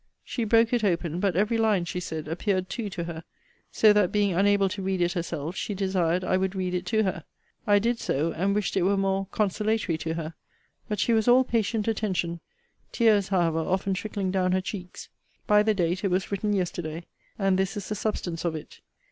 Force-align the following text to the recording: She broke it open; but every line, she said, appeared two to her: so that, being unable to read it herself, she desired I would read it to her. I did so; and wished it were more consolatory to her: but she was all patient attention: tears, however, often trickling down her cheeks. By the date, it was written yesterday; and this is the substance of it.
She 0.23 0.45
broke 0.45 0.73
it 0.73 0.83
open; 0.83 1.19
but 1.19 1.35
every 1.35 1.59
line, 1.59 1.85
she 1.85 1.99
said, 1.99 2.27
appeared 2.27 2.69
two 2.71 2.89
to 2.89 3.03
her: 3.03 3.23
so 3.71 3.93
that, 3.93 4.11
being 4.11 4.33
unable 4.33 4.67
to 4.67 4.81
read 4.81 4.99
it 4.99 5.11
herself, 5.11 5.55
she 5.55 5.75
desired 5.75 6.23
I 6.23 6.37
would 6.37 6.55
read 6.55 6.73
it 6.73 6.87
to 6.87 7.03
her. 7.03 7.23
I 7.67 7.77
did 7.77 7.99
so; 7.99 8.31
and 8.33 8.55
wished 8.55 8.75
it 8.75 8.81
were 8.81 8.97
more 8.97 9.27
consolatory 9.29 9.99
to 9.99 10.15
her: 10.15 10.33
but 10.89 10.99
she 10.99 11.13
was 11.13 11.27
all 11.27 11.43
patient 11.43 11.87
attention: 11.87 12.39
tears, 12.91 13.27
however, 13.27 13.59
often 13.59 13.93
trickling 13.93 14.31
down 14.31 14.53
her 14.53 14.59
cheeks. 14.61 15.07
By 15.45 15.61
the 15.61 15.75
date, 15.75 16.03
it 16.03 16.09
was 16.09 16.31
written 16.31 16.51
yesterday; 16.53 17.05
and 17.37 17.59
this 17.59 17.77
is 17.77 17.87
the 17.87 17.93
substance 17.93 18.43
of 18.43 18.55
it. 18.55 18.79